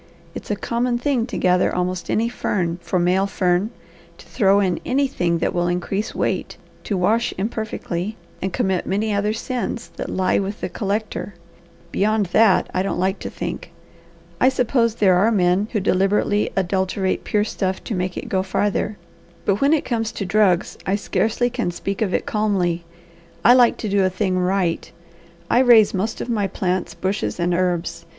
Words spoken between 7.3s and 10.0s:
imperfectly, and commit many other sins